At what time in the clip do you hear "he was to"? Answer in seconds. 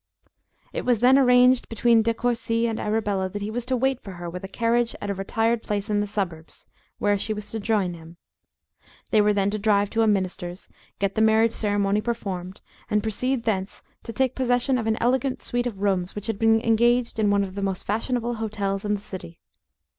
3.43-3.77